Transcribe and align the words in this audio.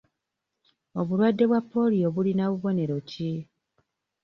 Obulwadde 0.99 1.43
bwa 1.49 1.61
pooliyo 1.69 2.07
bulina 2.15 2.43
bubonero 2.51 2.97
ki? 3.09 3.31